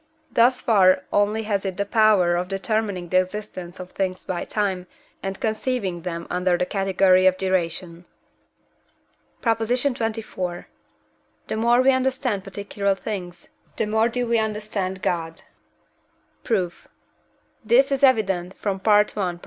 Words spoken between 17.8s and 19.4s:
is evident from I.